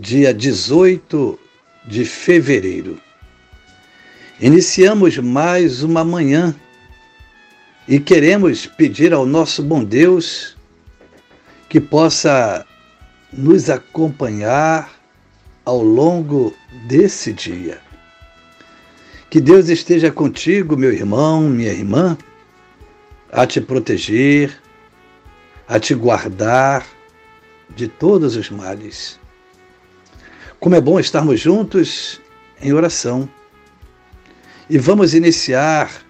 [0.00, 1.36] dia 18
[1.84, 3.00] de fevereiro.
[4.40, 6.54] Iniciamos mais uma manhã
[7.88, 10.56] e queremos pedir ao nosso bom Deus
[11.68, 12.64] que possa
[13.32, 14.88] nos acompanhar
[15.64, 16.54] ao longo
[16.86, 17.80] desse dia.
[19.28, 22.16] Que Deus esteja contigo, meu irmão, minha irmã,
[23.32, 24.62] a te proteger,
[25.66, 26.86] a te guardar
[27.74, 29.17] de todos os males.
[30.60, 32.20] Como é bom estarmos juntos
[32.60, 33.28] em oração.
[34.68, 36.02] E vamos iniciar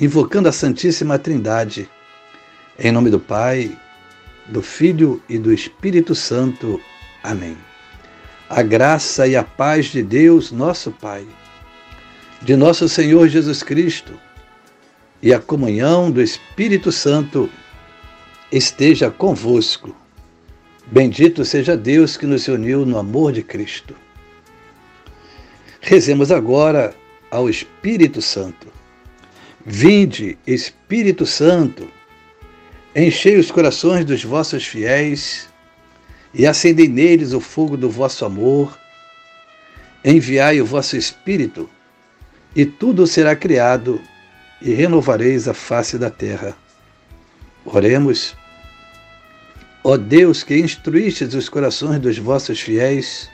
[0.00, 1.88] invocando a Santíssima Trindade,
[2.78, 3.78] em nome do Pai,
[4.46, 6.80] do Filho e do Espírito Santo.
[7.22, 7.58] Amém.
[8.48, 11.26] A graça e a paz de Deus, nosso Pai,
[12.40, 14.18] de nosso Senhor Jesus Cristo
[15.20, 17.50] e a comunhão do Espírito Santo
[18.50, 19.94] esteja convosco
[20.90, 23.94] Bendito seja Deus que nos uniu no amor de Cristo.
[25.82, 26.94] Rezemos agora
[27.30, 28.68] ao Espírito Santo.
[29.66, 31.90] Vinde, Espírito Santo,
[32.96, 35.50] enchei os corações dos vossos fiéis
[36.32, 38.78] e acendei neles o fogo do vosso amor.
[40.02, 41.68] Enviai o vosso Espírito,
[42.56, 44.00] e tudo será criado,
[44.62, 46.56] e renovareis a face da terra.
[47.66, 48.37] Oremos.
[49.90, 53.30] Ó Deus, que instruístes os corações dos vossos fiéis,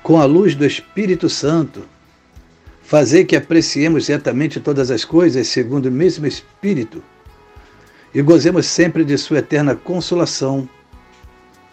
[0.00, 1.84] com a luz do Espírito Santo,
[2.84, 7.02] fazei que apreciemos certamente todas as coisas segundo o mesmo Espírito
[8.14, 10.68] e gozemos sempre de Sua eterna consolação.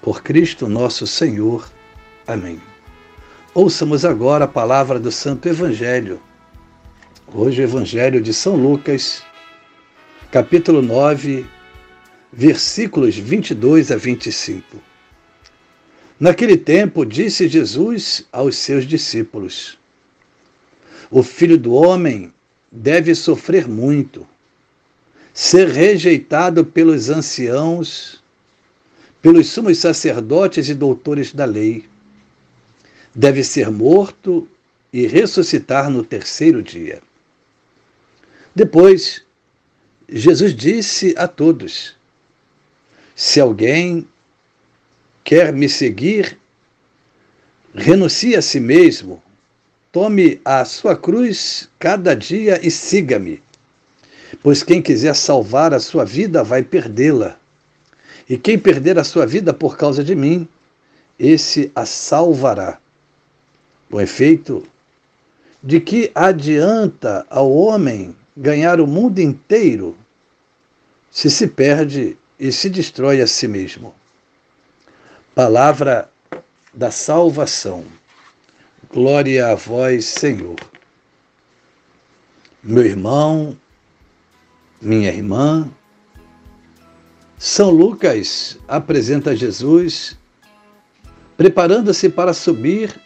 [0.01, 1.69] Por Cristo nosso Senhor.
[2.25, 2.59] Amém.
[3.53, 6.19] Ouçamos agora a palavra do Santo Evangelho.
[7.31, 9.22] Hoje, o Evangelho de São Lucas,
[10.31, 11.60] capítulo 9
[12.31, 14.81] versículos 22 a 25.
[16.19, 19.77] Naquele tempo, disse Jesus aos seus discípulos:
[21.09, 22.33] O filho do homem
[22.71, 24.25] deve sofrer muito,
[25.33, 28.23] ser rejeitado pelos anciãos,
[29.21, 31.85] pelos sumos sacerdotes e doutores da lei.
[33.13, 34.47] Deve ser morto
[34.93, 37.01] e ressuscitar no terceiro dia.
[38.55, 39.23] Depois,
[40.07, 41.99] Jesus disse a todos:
[43.16, 44.07] se alguém
[45.23, 46.38] quer me seguir,
[47.73, 49.22] renuncie a si mesmo,
[49.91, 53.41] tome a sua cruz cada dia e siga-me.
[54.41, 57.38] Pois quem quiser salvar a sua vida vai perdê-la.
[58.29, 60.47] E quem perder a sua vida por causa de mim,
[61.19, 62.79] esse a salvará.
[63.89, 64.63] Com efeito,
[65.61, 69.97] de que adianta ao homem ganhar o mundo inteiro
[71.09, 73.94] se se perde e se destrói a si mesmo.
[75.35, 76.09] Palavra
[76.74, 77.85] da salvação.
[78.91, 80.56] Glória a vós, Senhor.
[82.63, 83.56] Meu irmão,
[84.81, 85.69] minha irmã,
[87.38, 90.18] São Lucas apresenta Jesus
[91.38, 93.00] preparando-se para subir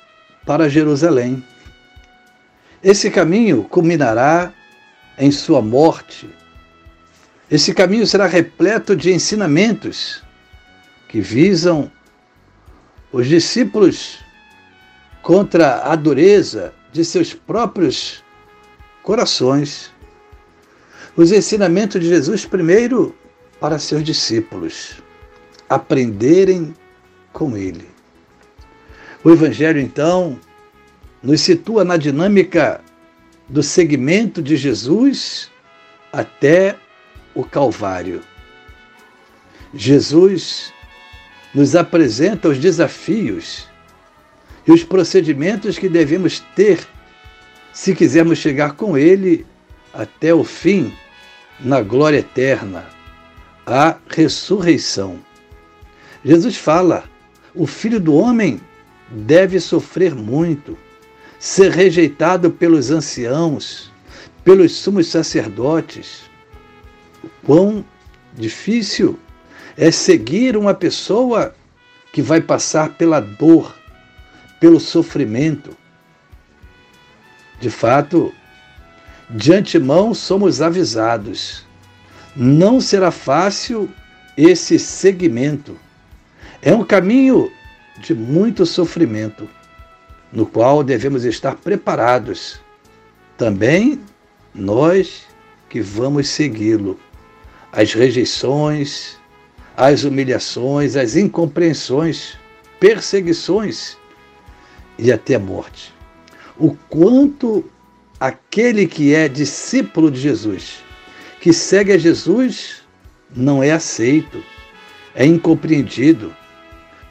[0.46, 1.44] para Jerusalém.
[2.82, 4.54] Esse caminho culminará
[5.18, 6.30] em sua morte
[7.50, 10.24] esse caminho será repleto de ensinamentos
[11.08, 11.92] que visam
[13.12, 14.20] os discípulos
[15.22, 18.24] contra a dureza de seus próprios
[19.04, 19.92] corações.
[21.16, 23.16] Os ensinamentos de Jesus, primeiro,
[23.60, 25.02] para seus discípulos
[25.70, 26.76] aprenderem
[27.32, 27.88] com ele.
[29.24, 30.40] O Evangelho, então,
[31.22, 32.82] nos situa na dinâmica
[33.48, 35.50] do segmento de Jesus
[36.12, 36.76] até
[37.36, 38.22] o Calvário.
[39.74, 40.74] Jesus
[41.54, 43.68] nos apresenta os desafios
[44.66, 46.80] e os procedimentos que devemos ter
[47.74, 49.46] se quisermos chegar com Ele
[49.94, 50.94] até o fim
[51.60, 52.86] na glória eterna,
[53.66, 55.20] a ressurreição.
[56.24, 57.04] Jesus fala:
[57.54, 58.60] o filho do homem
[59.10, 60.78] deve sofrer muito,
[61.40, 63.92] ser rejeitado pelos anciãos,
[64.44, 66.24] pelos sumos sacerdotes,
[67.46, 67.86] quão
[68.34, 69.20] difícil
[69.78, 71.54] é seguir uma pessoa
[72.14, 73.76] que vai passar pela dor,
[74.60, 75.76] pelo sofrimento.
[77.60, 78.34] De fato,
[79.30, 81.66] de antemão somos avisados.
[82.36, 83.90] Não será fácil
[84.38, 85.78] esse segmento.
[86.62, 87.52] É um caminho
[88.00, 89.48] de muito sofrimento,
[90.32, 92.60] no qual devemos estar preparados.
[93.38, 94.02] Também
[94.54, 95.26] nós
[95.70, 97.00] que vamos segui-lo.
[97.76, 99.18] As rejeições,
[99.76, 102.38] as humilhações, as incompreensões,
[102.80, 103.98] perseguições
[104.98, 105.94] e até a morte.
[106.58, 107.66] O quanto
[108.20, 110.84] aquele que é discípulo de Jesus,
[111.42, 112.82] que segue a Jesus,
[113.36, 114.42] não é aceito,
[115.14, 116.34] é incompreendido.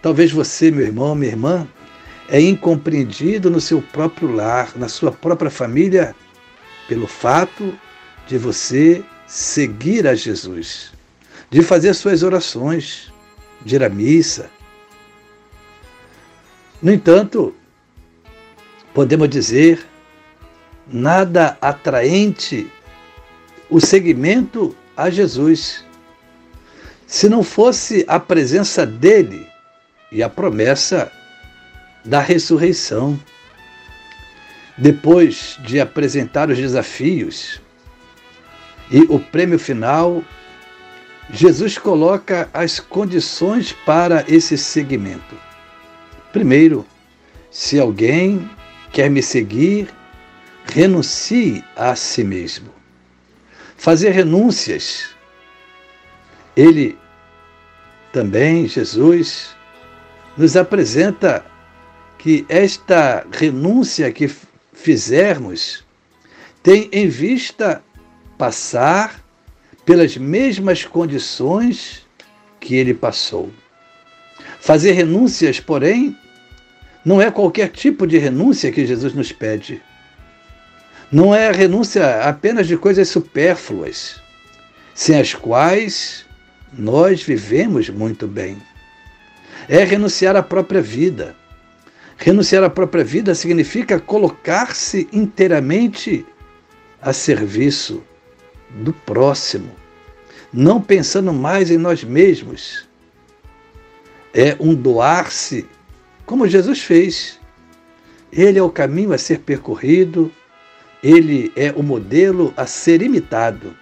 [0.00, 1.68] Talvez você, meu irmão, minha irmã,
[2.28, 6.14] é incompreendido no seu próprio lar, na sua própria família,
[6.88, 7.74] pelo fato
[8.26, 10.92] de você seguir a Jesus,
[11.50, 13.12] de fazer suas orações,
[13.64, 14.48] de ir à missa.
[16.80, 17.52] No entanto,
[18.94, 19.84] podemos dizer,
[20.86, 22.70] nada atraente
[23.68, 25.84] o seguimento a Jesus,
[27.04, 29.48] se não fosse a presença dele
[30.12, 31.10] e a promessa
[32.04, 33.18] da ressurreição.
[34.78, 37.63] Depois de apresentar os desafios
[38.94, 40.22] e o prêmio final,
[41.28, 45.36] Jesus coloca as condições para esse seguimento.
[46.32, 46.86] Primeiro,
[47.50, 48.48] se alguém
[48.92, 49.92] quer me seguir,
[50.66, 52.68] renuncie a si mesmo.
[53.76, 55.08] Fazer renúncias.
[56.56, 56.96] Ele
[58.12, 59.56] também, Jesus,
[60.36, 61.44] nos apresenta
[62.16, 64.30] que esta renúncia que
[64.72, 65.84] fizermos
[66.62, 67.82] tem em vista
[68.36, 69.24] passar
[69.84, 72.06] pelas mesmas condições
[72.60, 73.50] que ele passou.
[74.60, 76.16] Fazer renúncias, porém,
[77.04, 79.82] não é qualquer tipo de renúncia que Jesus nos pede.
[81.12, 84.20] Não é a renúncia apenas de coisas supérfluas,
[84.94, 86.24] sem as quais
[86.72, 88.56] nós vivemos muito bem.
[89.68, 91.36] É renunciar à própria vida.
[92.16, 96.24] Renunciar à própria vida significa colocar-se inteiramente
[97.02, 98.02] a serviço
[98.74, 99.70] do próximo,
[100.52, 102.88] não pensando mais em nós mesmos.
[104.32, 105.66] É um doar-se
[106.26, 107.38] como Jesus fez.
[108.32, 110.30] Ele é o caminho a ser percorrido,
[111.02, 113.76] ele é o modelo a ser imitado.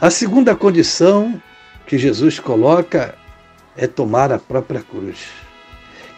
[0.00, 1.42] A segunda condição
[1.86, 3.16] que Jesus coloca
[3.76, 5.26] é tomar a própria cruz.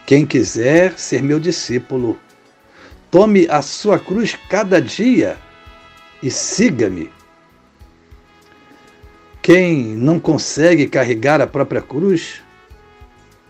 [0.05, 2.19] Quem quiser ser meu discípulo,
[3.11, 5.39] tome a sua cruz cada dia
[6.23, 7.11] e siga-me.
[9.43, 12.43] Quem não consegue carregar a própria cruz,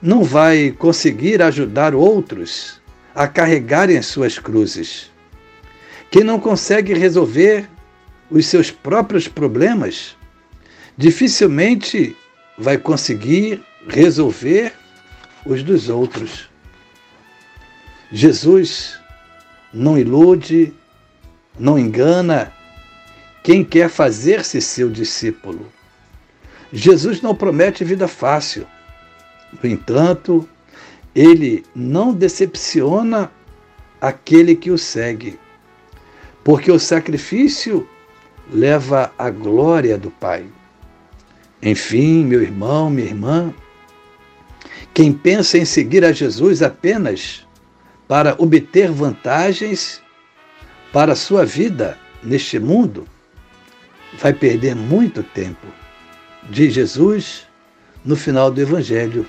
[0.01, 2.81] não vai conseguir ajudar outros
[3.15, 5.11] a carregarem as suas cruzes.
[6.11, 7.69] Quem não consegue resolver
[8.31, 10.17] os seus próprios problemas,
[10.97, 12.17] dificilmente
[12.57, 14.73] vai conseguir resolver
[15.45, 16.49] os dos outros.
[18.13, 18.99] Jesus
[19.73, 20.73] não ilude,
[21.59, 22.53] não engana
[23.43, 25.73] quem quer fazer-se seu discípulo.
[26.73, 28.67] Jesus não promete vida fácil.
[29.63, 30.49] No entanto,
[31.15, 33.31] ele não decepciona
[34.01, 35.39] aquele que o segue,
[36.45, 37.89] porque o sacrifício
[38.53, 40.47] leva à glória do Pai.
[41.63, 43.53] Enfim, meu irmão, minha irmã,
[44.95, 47.47] quem pensa em seguir a Jesus apenas
[48.09, 50.03] para obter vantagens
[50.93, 53.07] para a sua vida neste mundo,
[54.19, 55.67] vai perder muito tempo,
[56.49, 57.47] diz Jesus
[58.05, 59.27] no final do Evangelho.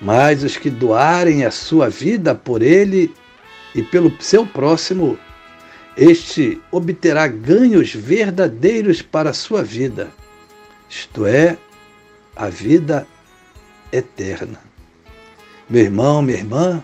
[0.00, 3.12] Mas os que doarem a sua vida por ele
[3.74, 5.18] e pelo seu próximo,
[5.96, 10.08] este obterá ganhos verdadeiros para a sua vida,
[10.88, 11.58] isto é,
[12.36, 13.06] a vida
[13.92, 14.60] eterna.
[15.68, 16.82] Meu irmão, minha irmã,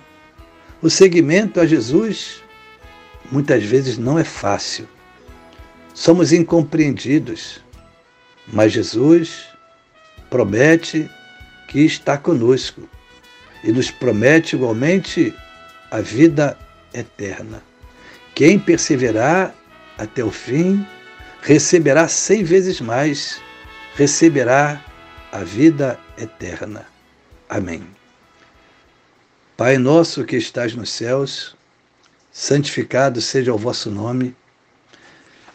[0.83, 2.43] o seguimento a Jesus
[3.31, 4.87] muitas vezes não é fácil.
[5.95, 7.64] Somos incompreendidos,
[8.47, 9.47] mas Jesus
[10.31, 11.11] promete
[11.69, 12.89] que está conosco
[13.63, 15.35] e nos promete igualmente
[15.91, 16.59] a vida
[16.93, 17.63] eterna.
[18.35, 19.55] Quem perseverar
[19.97, 20.87] até o fim
[21.43, 23.41] receberá cem vezes mais,
[23.95, 24.83] receberá
[25.31, 26.87] a vida eterna.
[27.49, 27.87] Amém.
[29.57, 31.57] Pai nosso que estás nos céus,
[32.33, 34.35] santificado seja o vosso nome.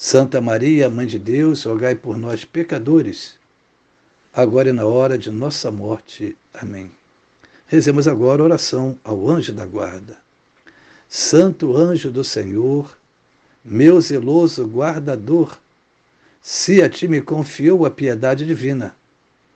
[0.00, 3.36] Santa Maria, Mãe de Deus, rogai por nós, pecadores,
[4.32, 6.38] agora e na hora de nossa morte.
[6.54, 6.92] Amém.
[7.66, 10.16] Rezemos agora oração ao anjo da guarda.
[11.08, 12.96] Santo anjo do Senhor,
[13.64, 15.58] meu zeloso guardador,
[16.40, 18.94] se a ti me confiou a piedade divina,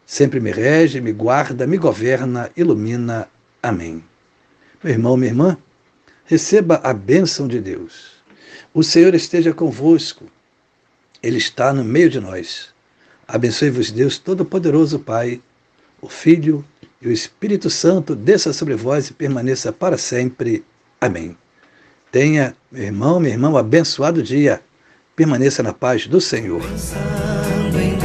[0.05, 3.29] sempre me rege, me guarda, me governa, ilumina.
[3.63, 4.03] Amém.
[4.83, 5.57] Meu irmão, minha irmã,
[6.25, 8.21] receba a bênção de Deus.
[8.75, 10.32] O Senhor esteja convosco.
[11.23, 12.71] Ele está no meio de nós.
[13.29, 15.41] Abençoe-vos, Deus Todo-Poderoso, Pai,
[16.01, 16.65] o Filho
[17.01, 20.65] e o Espírito Santo desça sobre vós e permaneça para sempre.
[21.01, 21.37] Amém.
[22.11, 24.61] Tenha, meu irmão, minha irmã, um abençoado dia.
[25.17, 26.61] Permaneça na paz do Senhor.
[26.61, 27.97] Pensando em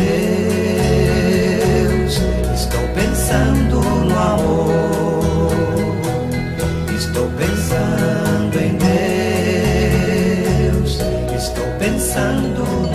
[1.93, 2.17] Deus,
[2.55, 5.97] estou pensando no amor.
[6.95, 8.77] Estou pensando em
[10.71, 11.00] Deus,
[11.36, 12.87] estou pensando no.